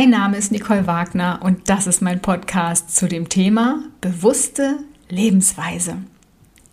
[0.00, 4.78] Mein Name ist Nicole Wagner und das ist mein Podcast zu dem Thema bewusste
[5.08, 5.96] Lebensweise.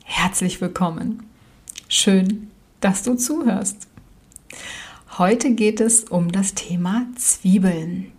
[0.04, 1.24] Herzlich willkommen.
[1.88, 2.52] Schön,
[2.82, 3.88] dass du zuhörst.
[5.18, 8.12] Heute geht es um das Thema Zwiebeln.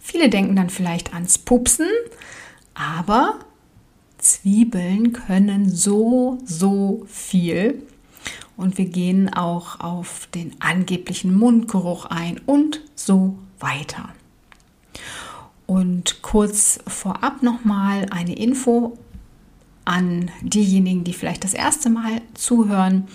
[0.00, 1.90] Viele denken dann vielleicht ans Pupsen,
[2.72, 3.38] aber
[4.16, 7.82] Zwiebeln können so, so viel
[8.56, 14.10] und wir gehen auch auf den angeblichen Mundgeruch ein und so weiter.
[15.66, 18.98] Und kurz vorab nochmal eine Info
[19.84, 23.08] an diejenigen, die vielleicht das erste Mal zuhören.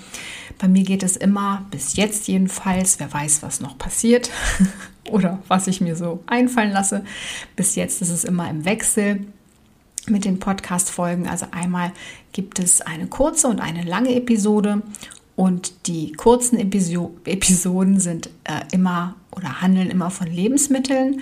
[0.57, 4.31] Bei mir geht es immer, bis jetzt jedenfalls, wer weiß, was noch passiert
[5.11, 7.03] oder was ich mir so einfallen lasse.
[7.55, 9.25] Bis jetzt ist es immer im Wechsel
[10.07, 11.27] mit den Podcast-Folgen.
[11.27, 11.91] Also einmal
[12.31, 14.81] gibt es eine kurze und eine lange Episode
[15.37, 21.21] und die kurzen Episoden sind äh, immer oder handeln immer von Lebensmitteln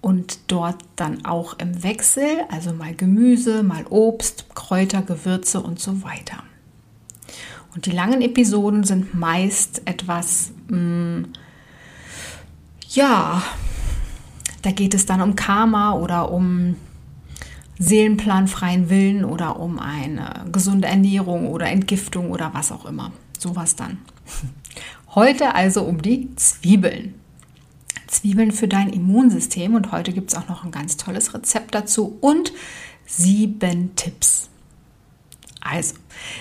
[0.00, 6.02] und dort dann auch im Wechsel, also mal Gemüse, mal Obst, Kräuter, Gewürze und so
[6.02, 6.42] weiter.
[7.72, 11.32] Und die langen Episoden sind meist etwas, mh, mm,
[12.88, 13.44] ja,
[14.62, 16.74] da geht es dann um Karma oder um
[17.78, 23.98] seelenplanfreien Willen oder um eine gesunde Ernährung oder Entgiftung oder was auch immer sowas dann.
[25.14, 27.14] Heute also um die Zwiebeln.
[28.06, 32.16] Zwiebeln für dein Immunsystem und heute gibt es auch noch ein ganz tolles Rezept dazu
[32.20, 32.52] und
[33.06, 34.48] sieben Tipps.
[35.60, 35.94] Also,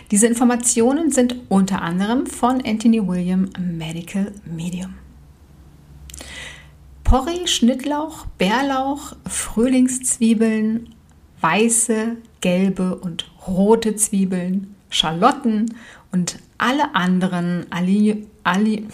[0.09, 4.95] diese Informationen sind unter anderem von Anthony William Medical Medium.
[7.03, 10.95] Porree, Schnittlauch, Bärlauch, Frühlingszwiebeln,
[11.41, 15.75] weiße, gelbe und rote Zwiebeln, Schalotten
[16.11, 18.88] und alle anderen Ali, Ali,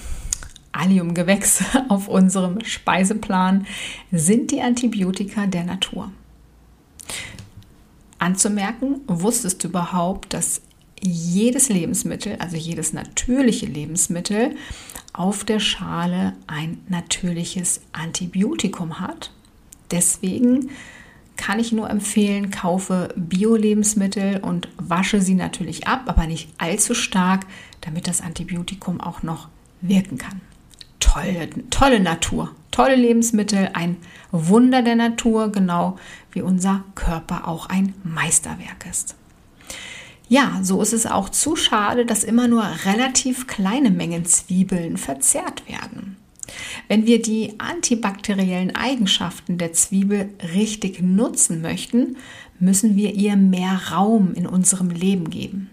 [0.72, 3.68] Alliumgewächse auf unserem Speiseplan
[4.12, 6.12] sind die Antibiotika der Natur.
[8.20, 10.62] Anzumerken, wusstest du überhaupt, dass
[11.02, 14.56] jedes Lebensmittel, also jedes natürliche Lebensmittel,
[15.14, 19.32] auf der Schale ein natürliches Antibiotikum hat?
[19.92, 20.70] Deswegen
[21.38, 27.46] kann ich nur empfehlen, kaufe Bio-Lebensmittel und wasche sie natürlich ab, aber nicht allzu stark,
[27.82, 29.48] damit das Antibiotikum auch noch
[29.82, 30.42] wirken kann.
[31.00, 33.98] Tolle, tolle Natur, tolle Lebensmittel, ein
[34.32, 35.98] Wunder der Natur, genau
[36.32, 39.16] wie unser Körper auch ein Meisterwerk ist.
[40.30, 45.68] Ja, so ist es auch zu schade, dass immer nur relativ kleine Mengen Zwiebeln verzehrt
[45.70, 46.17] werden.
[46.88, 52.18] Wenn wir die antibakteriellen Eigenschaften der Zwiebel richtig nutzen möchten,
[52.60, 55.70] müssen wir ihr mehr Raum in unserem Leben geben.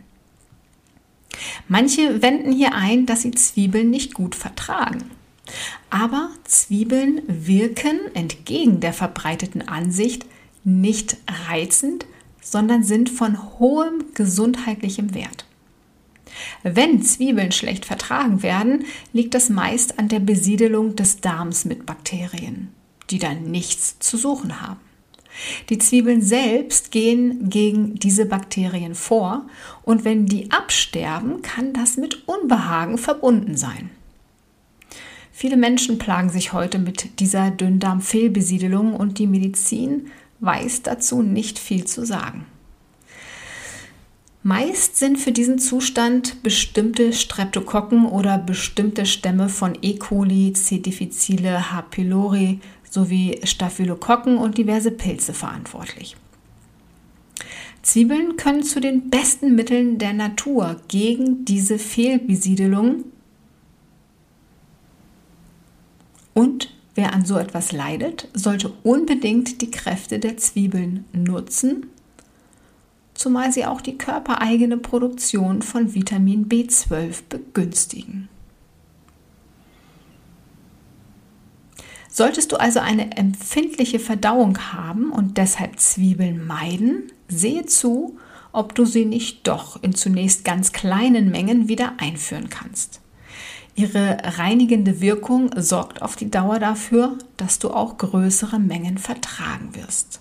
[1.68, 5.10] Manche wenden hier ein, dass sie Zwiebeln nicht gut vertragen.
[5.90, 10.26] Aber Zwiebeln wirken entgegen der verbreiteten Ansicht
[10.64, 11.16] nicht
[11.48, 12.06] reizend,
[12.40, 15.44] sondern sind von hohem gesundheitlichem Wert.
[16.66, 22.70] Wenn Zwiebeln schlecht vertragen werden, liegt das meist an der Besiedelung des Darms mit Bakterien,
[23.10, 24.80] die dann nichts zu suchen haben.
[25.68, 29.46] Die Zwiebeln selbst gehen gegen diese Bakterien vor
[29.82, 33.90] und wenn die absterben, kann das mit Unbehagen verbunden sein.
[35.32, 40.06] Viele Menschen plagen sich heute mit dieser Dünndarmfehlbesiedelung und die Medizin
[40.40, 42.46] weiß dazu nicht viel zu sagen.
[44.46, 49.94] Meist sind für diesen Zustand bestimmte Streptokokken oder bestimmte Stämme von E.
[49.96, 50.80] coli, C.
[50.80, 51.80] difficile, H.
[51.90, 52.60] pylori
[52.90, 56.14] sowie Staphylokokken und diverse Pilze verantwortlich.
[57.80, 63.04] Zwiebeln können zu den besten Mitteln der Natur gegen diese Fehlbesiedelung
[66.34, 71.86] und wer an so etwas leidet, sollte unbedingt die Kräfte der Zwiebeln nutzen
[73.14, 78.28] zumal sie auch die körpereigene Produktion von Vitamin B12 begünstigen.
[82.08, 88.16] Solltest du also eine empfindliche Verdauung haben und deshalb Zwiebeln meiden, sehe zu,
[88.52, 93.00] ob du sie nicht doch in zunächst ganz kleinen Mengen wieder einführen kannst.
[93.74, 100.20] Ihre reinigende Wirkung sorgt auf die Dauer dafür, dass du auch größere Mengen vertragen wirst.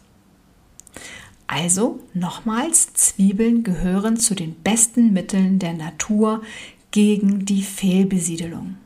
[1.55, 6.41] Also nochmals, Zwiebeln gehören zu den besten Mitteln der Natur
[6.89, 8.77] gegen die Fehlbesiedelung.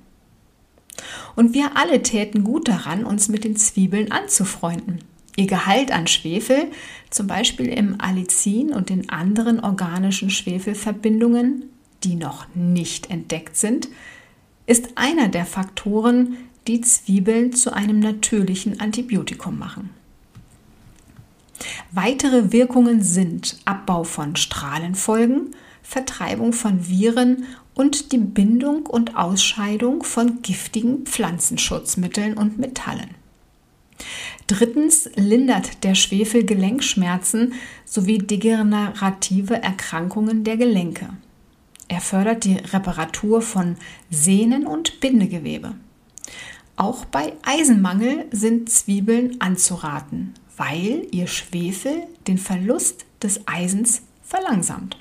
[1.38, 5.00] Und wir alle täten gut daran, uns mit den Zwiebeln anzufreunden.
[5.38, 6.66] Ihr Gehalt an Schwefel,
[7.10, 11.70] zum Beispiel im Allicin und in anderen organischen Schwefelverbindungen,
[12.04, 13.88] die noch nicht entdeckt sind,
[14.66, 16.36] ist einer der Faktoren,
[16.68, 19.92] die Zwiebeln zu einem natürlichen Antibiotikum machen.
[21.92, 30.42] Weitere Wirkungen sind Abbau von Strahlenfolgen, Vertreibung von Viren und die Bindung und Ausscheidung von
[30.42, 33.12] giftigen Pflanzenschutzmitteln und Metallen.
[34.48, 37.54] Drittens lindert der Schwefel Gelenkschmerzen
[37.86, 41.10] sowie degenerative Erkrankungen der Gelenke.
[41.88, 43.78] Er fördert die Reparatur von
[44.10, 45.76] Sehnen und Bindegewebe.
[46.76, 54.98] Auch bei Eisenmangel sind Zwiebeln anzuraten, weil ihr Schwefel den Verlust des Eisens verlangsamt.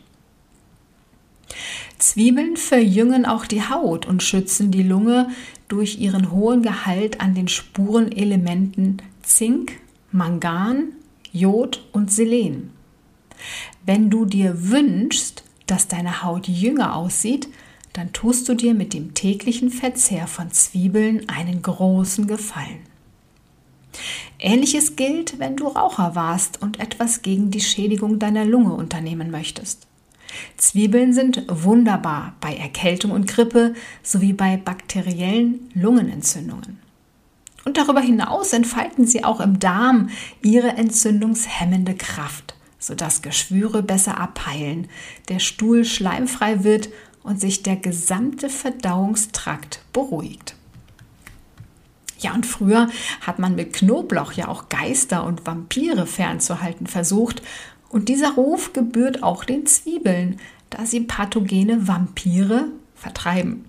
[1.99, 5.31] Zwiebeln verjüngen auch die Haut und schützen die Lunge
[5.69, 9.81] durch ihren hohen Gehalt an den Spurenelementen Zink,
[10.13, 10.93] Mangan,
[11.33, 12.71] Jod und Selen.
[13.85, 17.49] Wenn du dir wünschst, dass deine Haut jünger aussieht,
[17.93, 22.81] dann tust du dir mit dem täglichen Verzehr von Zwiebeln einen großen Gefallen.
[24.39, 29.87] Ähnliches gilt, wenn du Raucher warst und etwas gegen die Schädigung deiner Lunge unternehmen möchtest.
[30.57, 36.81] Zwiebeln sind wunderbar bei Erkältung und Grippe sowie bei bakteriellen Lungenentzündungen.
[37.65, 40.11] Und darüber hinaus entfalten sie auch im Darm
[40.43, 44.89] ihre entzündungshemmende Kraft, sodass Geschwüre besser abheilen,
[45.29, 46.91] der Stuhl schleimfrei wird
[47.23, 50.56] und sich der gesamte Verdauungstrakt beruhigt.
[52.19, 52.89] Ja, und früher
[53.21, 57.43] hat man mit Knoblauch ja auch Geister und Vampire fernzuhalten versucht
[57.89, 60.41] und dieser Ruf gebührt auch den Zwiebeln,
[60.71, 63.67] da sie pathogene Vampire vertreiben.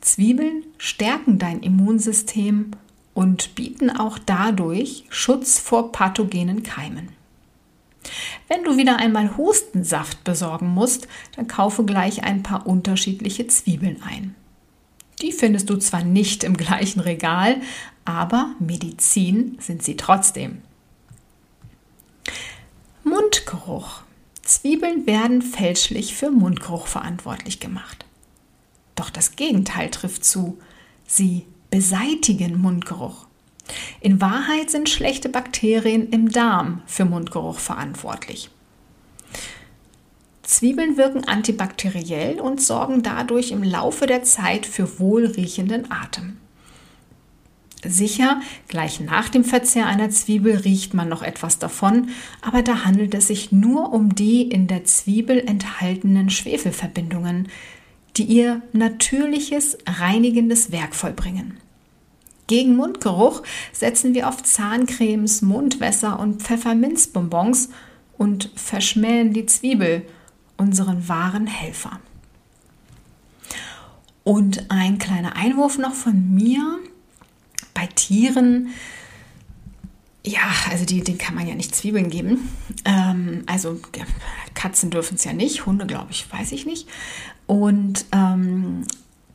[0.00, 2.72] Zwiebeln stärken dein Immunsystem
[3.14, 7.08] und bieten auch dadurch Schutz vor pathogenen Keimen.
[8.48, 14.34] Wenn du wieder einmal Hustensaft besorgen musst, dann kaufe gleich ein paar unterschiedliche Zwiebeln ein.
[15.22, 17.60] Die findest du zwar nicht im gleichen Regal,
[18.04, 20.62] aber Medizin sind sie trotzdem.
[23.04, 24.02] Mundgeruch.
[24.42, 28.04] Zwiebeln werden fälschlich für Mundgeruch verantwortlich gemacht.
[28.94, 30.58] Doch das Gegenteil trifft zu.
[31.06, 33.26] Sie beseitigen Mundgeruch.
[34.00, 38.50] In Wahrheit sind schlechte Bakterien im Darm für Mundgeruch verantwortlich.
[40.46, 46.36] Zwiebeln wirken antibakteriell und sorgen dadurch im Laufe der Zeit für wohlriechenden Atem.
[47.84, 52.10] Sicher, gleich nach dem Verzehr einer Zwiebel riecht man noch etwas davon,
[52.42, 57.48] aber da handelt es sich nur um die in der Zwiebel enthaltenen Schwefelverbindungen,
[58.16, 61.58] die ihr natürliches reinigendes Werk vollbringen.
[62.46, 67.70] Gegen Mundgeruch setzen wir auf Zahncremes, Mundwässer und Pfefferminzbonbons
[68.16, 70.02] und verschmähen die Zwiebel,
[70.56, 72.00] unseren wahren Helfer.
[74.24, 76.78] Und ein kleiner Einwurf noch von mir
[77.74, 78.70] bei Tieren,
[80.26, 82.48] ja, also die, denen kann man ja nicht Zwiebeln geben.
[82.84, 83.80] Ähm, also
[84.54, 86.88] Katzen dürfen es ja nicht, Hunde glaube ich, weiß ich nicht.
[87.46, 88.82] Und ähm,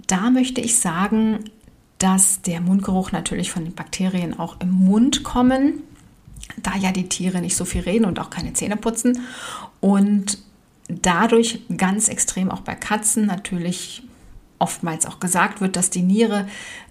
[0.08, 1.46] da möchte ich sagen,
[1.98, 5.84] dass der Mundgeruch natürlich von den Bakterien auch im Mund kommen,
[6.62, 9.22] da ja die Tiere nicht so viel reden und auch keine Zähne putzen.
[9.80, 10.40] Und
[11.02, 14.04] dadurch ganz extrem auch bei Katzen natürlich
[14.62, 16.48] oftmals auch gesagt wird, dass die Niere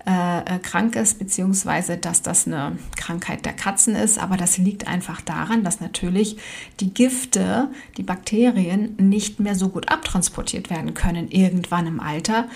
[0.06, 4.18] äh, äh, krank ist, beziehungsweise dass das eine Krankheit der Katzen ist.
[4.18, 6.36] Aber das liegt einfach daran, dass natürlich
[6.80, 12.48] die Gifte, die Bakterien nicht mehr so gut abtransportiert werden können irgendwann im Alter,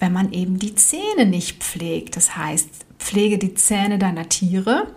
[0.00, 2.16] wenn man eben die Zähne nicht pflegt.
[2.16, 4.94] Das heißt, pflege die Zähne deiner Tiere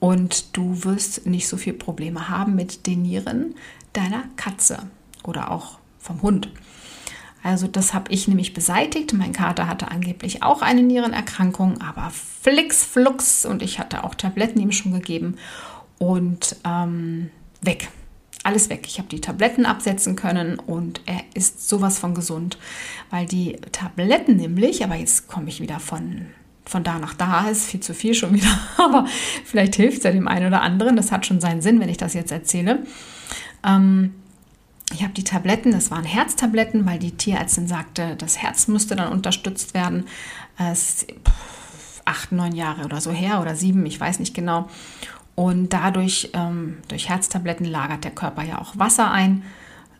[0.00, 3.54] und du wirst nicht so viel Probleme haben mit den Nieren
[3.92, 4.90] deiner Katze
[5.24, 6.50] oder auch vom Hund.
[7.42, 9.12] Also das habe ich nämlich beseitigt.
[9.12, 14.60] Mein Kater hatte angeblich auch eine Nierenerkrankung, aber flix, flux und ich hatte auch Tabletten
[14.60, 15.36] ihm schon gegeben
[15.98, 17.88] und ähm, weg.
[18.44, 18.84] Alles weg.
[18.86, 22.58] Ich habe die Tabletten absetzen können und er ist sowas von gesund,
[23.10, 26.26] weil die Tabletten nämlich, aber jetzt komme ich wieder von
[26.64, 29.06] von da nach da ist viel zu viel schon wieder, aber
[29.44, 30.96] vielleicht hilft es ja dem einen oder anderen.
[30.96, 32.84] Das hat schon seinen Sinn, wenn ich das jetzt erzähle.
[33.66, 34.12] Ähm,
[34.92, 39.12] ich habe die Tabletten, das waren Herztabletten, weil die Tierärztin sagte, das Herz müsste dann
[39.12, 40.06] unterstützt werden.
[40.56, 41.12] Es ist
[42.04, 44.68] acht, neun Jahre oder so her oder sieben, ich weiß nicht genau.
[45.34, 49.44] Und dadurch, ähm, durch Herztabletten lagert der Körper ja auch Wasser ein.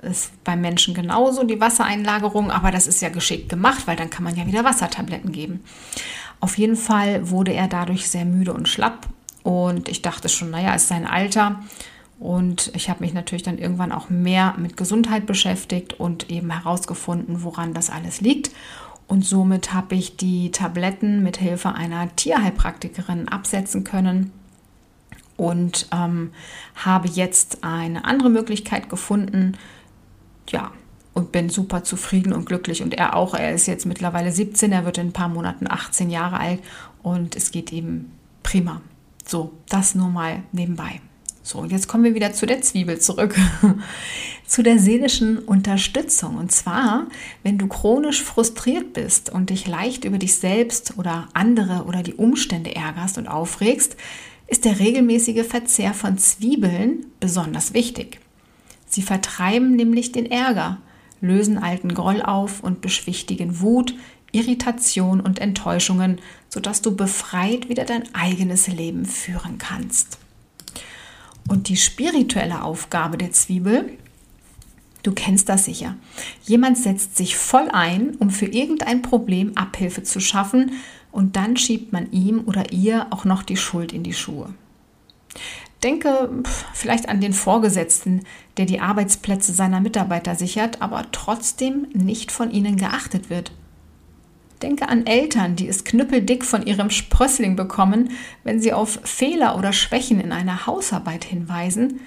[0.00, 4.24] Ist beim Menschen genauso die Wassereinlagerung, aber das ist ja geschickt gemacht, weil dann kann
[4.24, 5.62] man ja wieder Wassertabletten geben.
[6.40, 9.08] Auf jeden Fall wurde er dadurch sehr müde und schlapp.
[9.42, 11.60] Und ich dachte schon, naja, ist sein Alter
[12.18, 17.42] und ich habe mich natürlich dann irgendwann auch mehr mit Gesundheit beschäftigt und eben herausgefunden,
[17.42, 18.50] woran das alles liegt.
[19.06, 24.32] und somit habe ich die Tabletten mit Hilfe einer Tierheilpraktikerin absetzen können
[25.38, 26.32] und ähm,
[26.74, 29.56] habe jetzt eine andere Möglichkeit gefunden.
[30.50, 30.72] Ja,
[31.14, 32.82] und bin super zufrieden und glücklich.
[32.82, 33.34] Und er auch.
[33.34, 36.60] Er ist jetzt mittlerweile 17, er wird in ein paar Monaten 18 Jahre alt
[37.02, 38.10] und es geht ihm
[38.42, 38.82] prima.
[39.26, 41.00] So, das nur mal nebenbei.
[41.48, 43.34] So, und jetzt kommen wir wieder zu der Zwiebel zurück.
[44.46, 46.36] zu der seelischen Unterstützung.
[46.36, 47.06] Und zwar,
[47.42, 52.12] wenn du chronisch frustriert bist und dich leicht über dich selbst oder andere oder die
[52.12, 53.96] Umstände ärgerst und aufregst,
[54.46, 58.20] ist der regelmäßige Verzehr von Zwiebeln besonders wichtig.
[58.86, 60.76] Sie vertreiben nämlich den Ärger,
[61.22, 63.94] lösen alten Groll auf und beschwichtigen Wut,
[64.32, 70.18] Irritation und Enttäuschungen, sodass du befreit wieder dein eigenes Leben führen kannst.
[71.48, 73.90] Und die spirituelle Aufgabe der Zwiebel,
[75.02, 75.96] du kennst das sicher.
[76.44, 80.72] Jemand setzt sich voll ein, um für irgendein Problem Abhilfe zu schaffen
[81.10, 84.52] und dann schiebt man ihm oder ihr auch noch die Schuld in die Schuhe.
[85.82, 86.28] Denke
[86.74, 88.22] vielleicht an den Vorgesetzten,
[88.56, 93.52] der die Arbeitsplätze seiner Mitarbeiter sichert, aber trotzdem nicht von ihnen geachtet wird.
[94.62, 98.10] Denke an Eltern, die es knüppeldick von ihrem Sprössling bekommen,
[98.44, 102.00] wenn sie auf Fehler oder Schwächen in einer Hausarbeit hinweisen,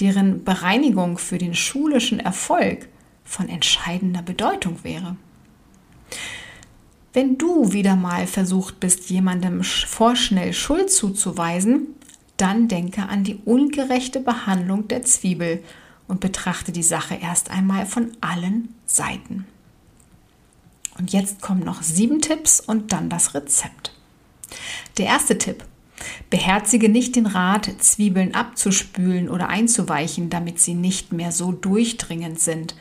[0.00, 2.88] deren Bereinigung für den schulischen Erfolg
[3.24, 5.16] von entscheidender Bedeutung wäre.
[7.12, 11.88] Wenn du wieder mal versucht bist, jemandem vorschnell Schuld zuzuweisen,
[12.38, 15.62] dann denke an die ungerechte Behandlung der Zwiebel
[16.08, 19.46] und betrachte die Sache erst einmal von allen Seiten.
[20.98, 23.92] Und jetzt kommen noch sieben Tipps und dann das Rezept.
[24.98, 25.64] Der erste Tipp.
[26.30, 32.74] Beherzige nicht den Rat, Zwiebeln abzuspülen oder einzuweichen, damit sie nicht mehr so durchdringend sind.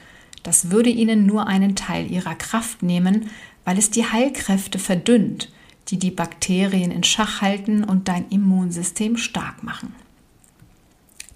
[0.44, 3.30] Das würde ihnen nur einen Teil ihrer Kraft nehmen,
[3.64, 5.52] weil es die Heilkräfte verdünnt,
[5.90, 9.94] die die Bakterien in Schach halten und dein Immunsystem stark machen.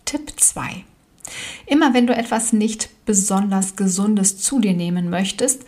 [0.05, 0.83] Tipp 2.
[1.65, 5.65] Immer wenn du etwas nicht besonders Gesundes zu dir nehmen möchtest,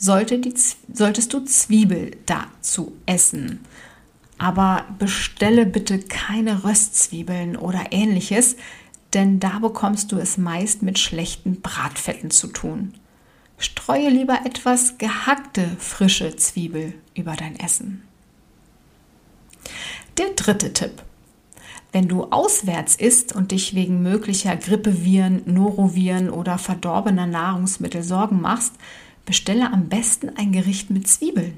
[0.00, 0.54] sollte die,
[0.92, 3.60] solltest du Zwiebel dazu essen.
[4.38, 8.56] Aber bestelle bitte keine Röstzwiebeln oder ähnliches,
[9.12, 12.94] denn da bekommst du es meist mit schlechten Bratfetten zu tun.
[13.58, 18.02] Streue lieber etwas gehackte frische Zwiebel über dein Essen.
[20.16, 21.02] Der dritte Tipp.
[21.92, 28.74] Wenn du auswärts isst und dich wegen möglicher Grippeviren, Noroviren oder verdorbener Nahrungsmittel Sorgen machst,
[29.30, 31.56] bestelle am besten ein Gericht mit Zwiebeln.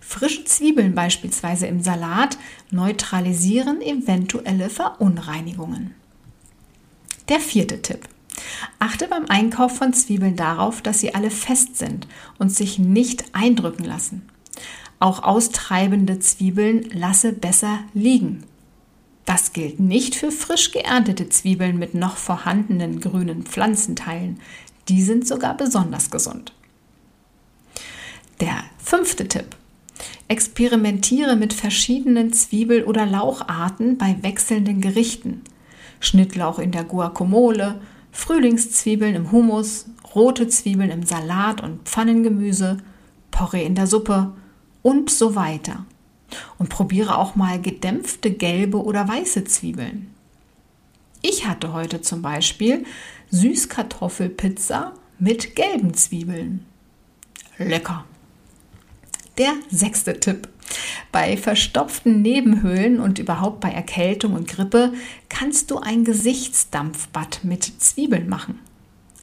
[0.00, 2.38] Frische Zwiebeln beispielsweise im Salat
[2.70, 5.94] neutralisieren eventuelle Verunreinigungen.
[7.28, 8.08] Der vierte Tipp.
[8.78, 13.84] Achte beim Einkauf von Zwiebeln darauf, dass sie alle fest sind und sich nicht eindrücken
[13.84, 14.22] lassen.
[14.98, 18.44] Auch austreibende Zwiebeln lasse besser liegen.
[19.26, 24.40] Das gilt nicht für frisch geerntete Zwiebeln mit noch vorhandenen grünen Pflanzenteilen.
[24.88, 26.54] Die sind sogar besonders gesund.
[28.40, 29.56] Der fünfte Tipp.
[30.28, 35.42] Experimentiere mit verschiedenen Zwiebel- oder Laucharten bei wechselnden Gerichten.
[36.00, 37.80] Schnittlauch in der Guacamole,
[38.12, 42.76] Frühlingszwiebeln im Hummus, rote Zwiebeln im Salat und Pfannengemüse,
[43.30, 44.34] Porree in der Suppe
[44.82, 45.86] und so weiter.
[46.58, 50.12] Und probiere auch mal gedämpfte gelbe oder weiße Zwiebeln.
[51.22, 52.84] Ich hatte heute zum Beispiel
[53.30, 56.66] Süßkartoffelpizza mit gelben Zwiebeln.
[57.58, 58.04] Lecker.
[59.38, 60.48] Der sechste Tipp.
[61.12, 64.92] Bei verstopften Nebenhöhlen und überhaupt bei Erkältung und Grippe
[65.28, 68.58] kannst du ein Gesichtsdampfbad mit Zwiebeln machen.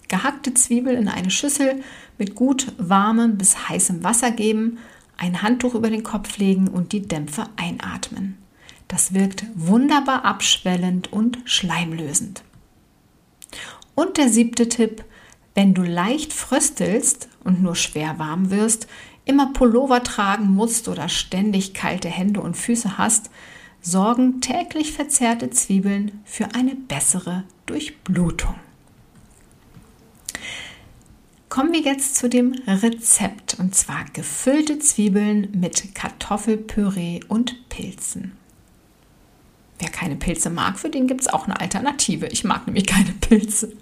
[0.07, 1.81] Gehackte Zwiebel in eine Schüssel
[2.17, 4.77] mit gut warmem bis heißem Wasser geben,
[5.17, 8.37] ein Handtuch über den Kopf legen und die Dämpfe einatmen.
[8.87, 12.43] Das wirkt wunderbar abschwellend und schleimlösend.
[13.95, 15.03] Und der siebte Tipp,
[15.55, 18.87] wenn du leicht fröstelst und nur schwer warm wirst,
[19.25, 23.29] immer Pullover tragen musst oder ständig kalte Hände und Füße hast,
[23.81, 28.55] sorgen täglich verzehrte Zwiebeln für eine bessere Durchblutung.
[31.49, 38.31] Kommen wir jetzt zu dem Rezept und zwar gefüllte Zwiebeln mit Kartoffelpüree und Pilzen.
[39.77, 42.27] Wer keine Pilze mag, für den gibt es auch eine Alternative.
[42.27, 43.73] Ich mag nämlich keine Pilze.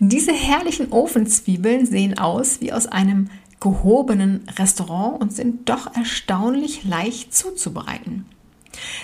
[0.00, 3.30] Diese herrlichen Ofenzwiebeln sehen aus wie aus einem
[3.66, 8.24] gehobenen Restaurant und sind doch erstaunlich leicht zuzubereiten.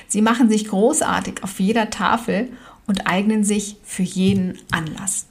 [0.06, 2.52] Sie machen sich großartig auf jeder Tafel
[2.86, 5.26] und eignen sich für jeden Anlass.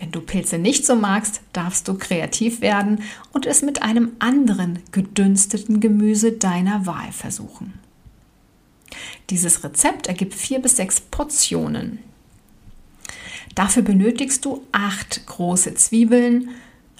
[0.00, 4.80] Wenn du Pilze nicht so magst, darfst du kreativ werden und es mit einem anderen
[4.90, 7.74] gedünsteten Gemüse deiner Wahl versuchen.
[9.30, 12.00] Dieses Rezept ergibt vier bis sechs Portionen.
[13.54, 16.50] Dafür benötigst du acht große Zwiebeln,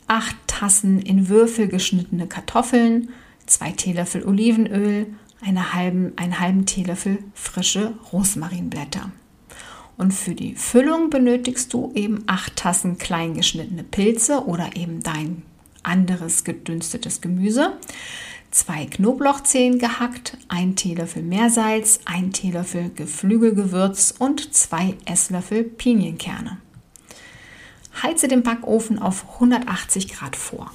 [0.09, 3.11] acht Tassen in Würfel geschnittene Kartoffeln,
[3.47, 5.07] zwei Teelöffel Olivenöl,
[5.41, 9.13] eine halben, einen halben Teelöffel frische Rosmarinblätter.
[9.97, 15.45] Und für die Füllung benötigst du eben acht Tassen klein geschnittene Pilze oder eben dein
[15.85, 17.75] anderes gedünstetes Gemüse,
[18.51, 26.59] zwei Knoblauchzehen gehackt, ein Teelöffel Meersalz, ein Teelöffel Geflügelgewürz und zwei Esslöffel Pinienkerne.
[28.03, 30.73] Heize den Backofen auf 180 Grad vor.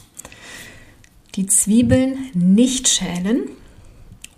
[1.35, 3.49] Die Zwiebeln nicht schälen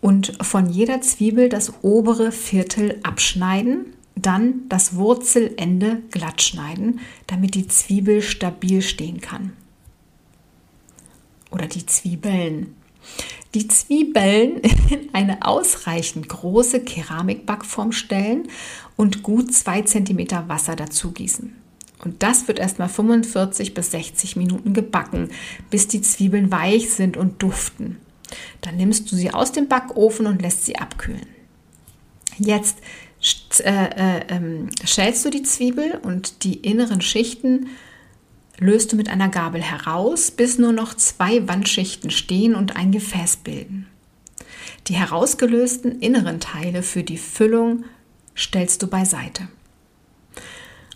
[0.02, 7.68] und von jeder Zwiebel das obere Viertel abschneiden, dann das Wurzelende glatt schneiden, damit die
[7.68, 9.54] Zwiebel stabil stehen kann.
[11.52, 12.76] Oder die Zwiebeln.
[13.54, 18.48] Die Zwiebeln in eine ausreichend große Keramikbackform stellen
[18.96, 21.65] und gut 2 cm Wasser dazu gießen.
[22.06, 25.30] Und das wird erstmal 45 bis 60 Minuten gebacken,
[25.70, 27.98] bis die Zwiebeln weich sind und duften.
[28.62, 31.26] Dann nimmst du sie aus dem Backofen und lässt sie abkühlen.
[32.38, 32.78] Jetzt
[33.62, 37.68] äh, äh, äh, schälst du die Zwiebel und die inneren Schichten
[38.60, 43.38] löst du mit einer Gabel heraus, bis nur noch zwei Wandschichten stehen und ein Gefäß
[43.38, 43.88] bilden.
[44.88, 47.86] Die herausgelösten inneren Teile für die Füllung
[48.36, 49.48] stellst du beiseite.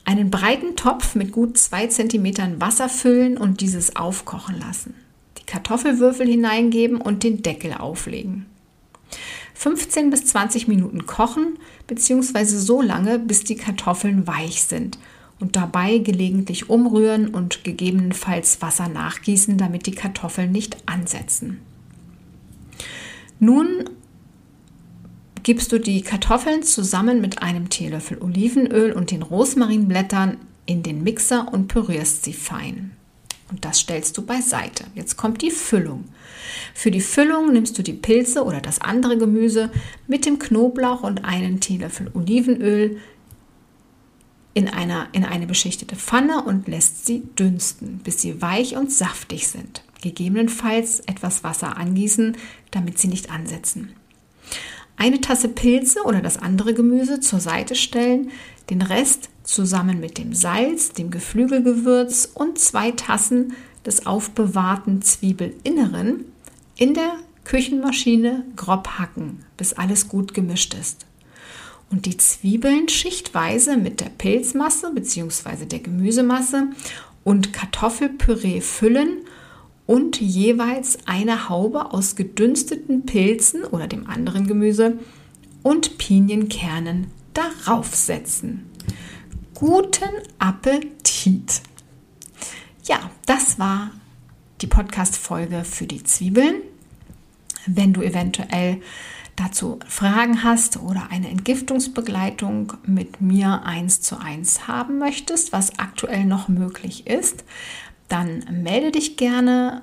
[0.10, 4.96] Einen breiten Topf mit gut zwei Zentimetern Wasser füllen und dieses aufkochen lassen.
[5.38, 8.48] Die Kartoffelwürfel hineingeben und den Deckel auflegen.
[9.54, 14.98] 15 bis 20 Minuten kochen, beziehungsweise so lange, bis die Kartoffeln weich sind
[15.40, 21.60] und dabei gelegentlich umrühren und gegebenenfalls Wasser nachgießen, damit die Kartoffeln nicht ansetzen.
[23.40, 23.88] Nun
[25.50, 31.52] gibst du die Kartoffeln zusammen mit einem Teelöffel Olivenöl und den Rosmarinblättern in den Mixer
[31.52, 32.92] und pürierst sie fein.
[33.50, 34.84] Und das stellst du beiseite.
[34.94, 36.04] Jetzt kommt die Füllung.
[36.76, 39.72] Für die Füllung nimmst du die Pilze oder das andere Gemüse
[40.06, 42.98] mit dem Knoblauch und einen Teelöffel Olivenöl
[44.54, 49.48] in, einer, in eine beschichtete Pfanne und lässt sie dünsten, bis sie weich und saftig
[49.48, 49.84] sind.
[50.04, 52.38] Gegebenenfalls etwas Wasser angießen,
[52.70, 53.96] damit sie nicht ansetzen.
[55.00, 58.32] Eine Tasse Pilze oder das andere Gemüse zur Seite stellen,
[58.70, 63.54] den Rest zusammen mit dem Salz, dem Geflügelgewürz und zwei Tassen
[63.86, 66.26] des aufbewahrten Zwiebelinneren
[66.76, 67.14] in der
[67.46, 71.06] Küchenmaschine grob hacken, bis alles gut gemischt ist.
[71.90, 75.66] Und die Zwiebeln schichtweise mit der Pilzmasse bzw.
[75.66, 76.68] der Gemüsemasse
[77.24, 79.20] und Kartoffelpüree füllen
[79.90, 85.00] und jeweils eine Haube aus gedünsteten Pilzen oder dem anderen Gemüse
[85.64, 88.70] und Pinienkernen darauf setzen.
[89.56, 91.64] Guten Appetit!
[92.84, 93.90] Ja, das war
[94.62, 96.62] die Podcast-Folge für die Zwiebeln.
[97.66, 98.82] Wenn du eventuell
[99.38, 106.26] dazu Fragen hast oder eine Entgiftungsbegleitung mit mir eins zu eins haben möchtest, was aktuell
[106.26, 107.44] noch möglich ist,
[108.10, 109.82] dann melde dich gerne.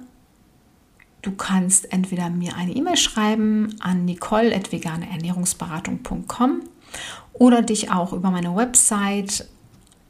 [1.22, 6.60] Du kannst entweder mir eine E-Mail schreiben an nicole.veganeernährungsberatung.com
[7.32, 9.48] oder dich auch über meine Website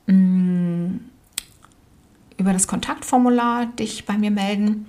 [0.06, 0.96] mm,
[2.38, 4.86] über das Kontaktformular dich bei mir melden.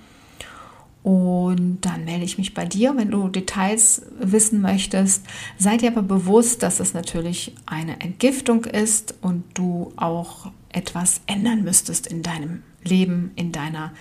[1.02, 5.24] Und dann melde ich mich bei dir, wenn du Details wissen möchtest.
[5.56, 11.64] Sei dir aber bewusst, dass es natürlich eine Entgiftung ist und du auch etwas ändern
[11.64, 13.92] müsstest in deinem Leben, in deiner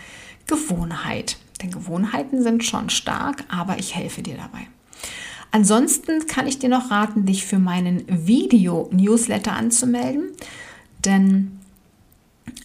[0.48, 1.38] Gewohnheit.
[1.62, 4.68] Denn Gewohnheiten sind schon stark, aber ich helfe dir dabei.
[5.52, 10.32] Ansonsten kann ich dir noch raten, dich für meinen Video-Newsletter anzumelden,
[11.06, 11.60] denn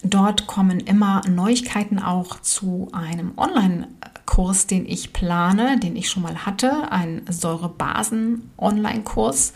[0.03, 6.45] dort kommen immer Neuigkeiten auch zu einem Online-Kurs, den ich plane, den ich schon mal
[6.45, 9.53] hatte, ein Säurebasen-Online-Kurs,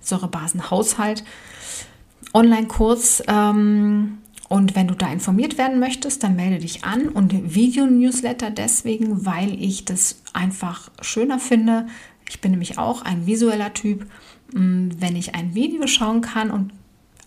[0.00, 1.24] Säurebasen-Haushalt.
[2.34, 4.21] Online-Kurs, ähm,
[4.52, 9.54] und wenn du da informiert werden möchtest, dann melde dich an und Video-Newsletter deswegen, weil
[9.58, 11.86] ich das einfach schöner finde.
[12.28, 14.04] Ich bin nämlich auch ein visueller Typ.
[14.52, 16.70] Mm, wenn ich ein Video schauen kann und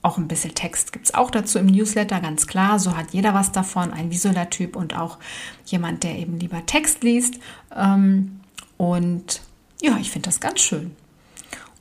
[0.03, 2.77] auch ein bisschen Text gibt es auch dazu im Newsletter, ganz klar.
[2.77, 5.17] So hat jeder was davon, ein visueller Typ und auch
[5.65, 7.39] jemand, der eben lieber Text liest.
[7.75, 8.39] Ähm,
[8.77, 9.41] und
[9.81, 10.95] ja, ich finde das ganz schön.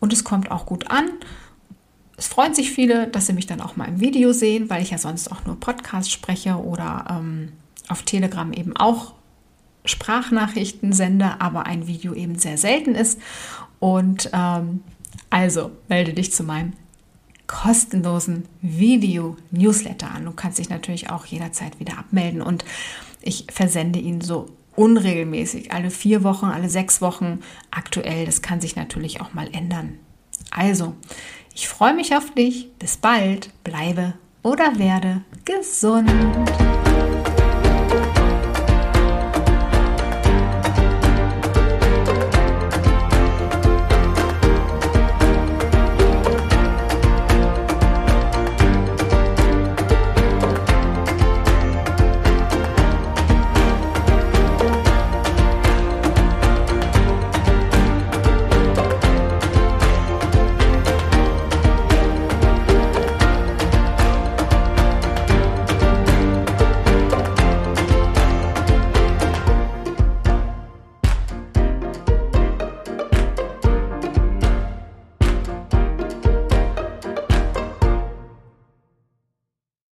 [0.00, 1.11] Und es kommt auch gut an.
[2.16, 4.90] Es freuen sich viele, dass sie mich dann auch mal im Video sehen, weil ich
[4.90, 7.53] ja sonst auch nur Podcast spreche oder ähm,
[7.88, 9.14] auf Telegram eben auch
[9.85, 13.20] Sprachnachrichten sende, aber ein Video eben sehr selten ist.
[13.81, 14.83] Und ähm,
[15.29, 16.72] also melde dich zu meinem
[17.46, 20.24] kostenlosen Video-Newsletter an.
[20.24, 22.64] Du kannst dich natürlich auch jederzeit wieder abmelden und
[23.20, 24.46] ich versende ihn so
[24.77, 28.27] unregelmäßig, alle vier Wochen, alle sechs Wochen aktuell.
[28.27, 29.98] Das kann sich natürlich auch mal ändern.
[30.50, 30.94] Also,
[31.55, 32.73] ich freue mich auf dich.
[32.79, 33.51] Bis bald.
[33.62, 36.11] Bleibe oder werde gesund.